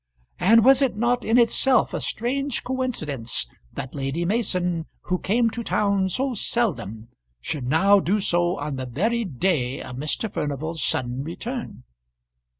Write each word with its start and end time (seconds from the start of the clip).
And 0.39 0.65
was 0.65 0.81
it 0.81 0.97
not 0.97 1.23
in 1.23 1.37
itself 1.37 1.93
a 1.93 2.01
strange 2.01 2.63
coincidence 2.63 3.47
that 3.73 3.93
Lady 3.93 4.25
Mason, 4.25 4.87
who 5.01 5.19
came 5.19 5.51
to 5.51 5.61
town 5.63 6.09
so 6.09 6.33
seldom, 6.33 7.09
should 7.39 7.67
now 7.67 7.99
do 7.99 8.19
so 8.19 8.57
on 8.57 8.77
the 8.77 8.87
very 8.87 9.23
day 9.23 9.79
of 9.79 9.97
Mr. 9.97 10.27
Furnival's 10.33 10.81
sudden 10.83 11.23
return? 11.23 11.83